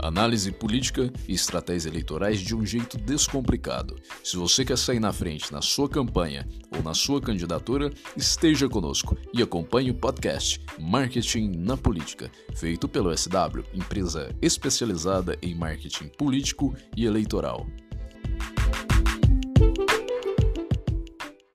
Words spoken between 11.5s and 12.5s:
na Política,